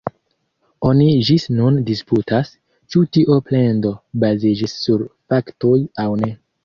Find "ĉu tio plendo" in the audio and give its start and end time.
2.95-3.93